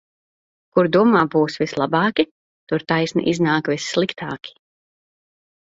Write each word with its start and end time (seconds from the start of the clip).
Kur 0.77 0.87
domā 0.95 1.21
būs 1.35 1.57
vislabāki, 1.63 2.25
tur 2.73 2.87
taisni 2.93 3.27
iznāk 3.35 3.73
vissliktāki. 3.75 4.59